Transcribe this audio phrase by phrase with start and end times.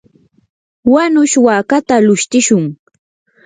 [0.93, 2.65] wanush wakata lushtishun.